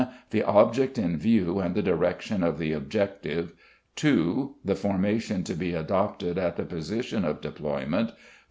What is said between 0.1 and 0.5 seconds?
The